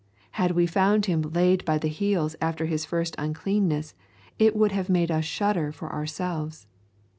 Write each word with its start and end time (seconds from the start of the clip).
Had 0.31 0.53
we 0.53 0.65
found 0.65 1.05
him 1.05 1.21
laid 1.21 1.63
by 1.63 1.77
the 1.77 1.87
heels 1.87 2.35
after 2.41 2.65
his 2.65 2.85
first 2.85 3.13
uncleanness, 3.19 3.93
it 4.39 4.55
would 4.55 4.71
have 4.71 4.89
made 4.89 5.11
us 5.11 5.25
shudder 5.25 5.71
for 5.71 5.93
ourselves. 5.93 6.65